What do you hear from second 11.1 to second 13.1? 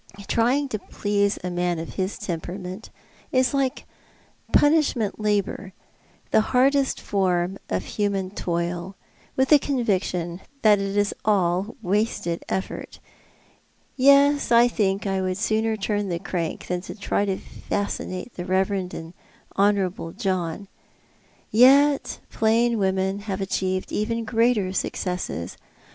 all wasted effort.